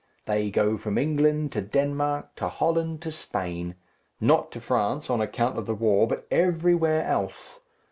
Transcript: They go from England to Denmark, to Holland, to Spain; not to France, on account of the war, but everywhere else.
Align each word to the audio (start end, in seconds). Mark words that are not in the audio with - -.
They 0.25 0.49
go 0.49 0.77
from 0.79 0.97
England 0.97 1.51
to 1.51 1.61
Denmark, 1.61 2.33
to 2.37 2.47
Holland, 2.49 3.03
to 3.03 3.11
Spain; 3.11 3.75
not 4.19 4.51
to 4.53 4.59
France, 4.59 5.11
on 5.11 5.21
account 5.21 5.59
of 5.59 5.67
the 5.67 5.75
war, 5.75 6.07
but 6.07 6.25
everywhere 6.31 7.03
else. 7.05 7.59